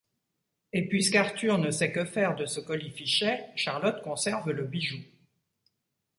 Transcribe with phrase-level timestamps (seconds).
[0.73, 4.97] Et puisqu'Arthur ne sait que faire de ce colifichet, Charlotte conserve le bijou.